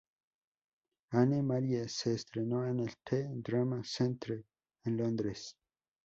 Anne-Marie 1.11 1.87
se 1.87 2.09
entrenó 2.09 2.65
en 2.65 2.79
el 2.79 2.91
"The 3.03 3.27
Drama 3.35 3.83
Centre" 3.83 4.45
en 4.83 4.97
Londres. 4.97 5.55